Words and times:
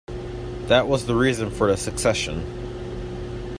That 0.65 0.87
was 0.87 1.05
the 1.05 1.13
reason 1.13 1.51
for 1.51 1.67
the 1.67 1.77
Secession. 1.77 3.21